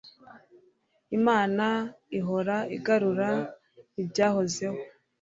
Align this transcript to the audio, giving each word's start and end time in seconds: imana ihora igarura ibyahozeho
imana 1.17 1.65
ihora 2.19 2.57
igarura 2.75 3.29
ibyahozeho 4.01 4.79